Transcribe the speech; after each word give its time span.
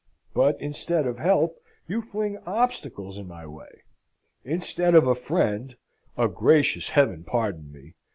But, 0.33 0.59
instead 0.59 1.05
of 1.05 1.19
help, 1.19 1.59
you 1.87 2.01
fling 2.01 2.39
obstacles 2.47 3.19
in 3.19 3.27
my 3.27 3.45
way. 3.45 3.83
Instead 4.43 4.95
of 4.95 5.05
a 5.05 5.13
friend 5.13 5.77
a 6.17 6.27
gracious 6.27 6.89
Heaven 6.89 7.23
pardon 7.23 7.71
me! 7.71 7.93